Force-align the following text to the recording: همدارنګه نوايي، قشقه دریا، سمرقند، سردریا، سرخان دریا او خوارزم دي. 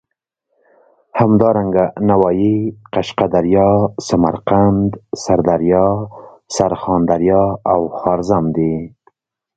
همدارنګه 1.19 1.85
نوايي، 2.09 2.57
قشقه 2.93 3.25
دریا، 3.35 3.71
سمرقند، 4.07 4.91
سردریا، 5.23 5.87
سرخان 6.55 7.01
دریا 7.09 7.43
او 7.71 7.79
خوارزم 7.97 8.45
دي. 8.55 8.73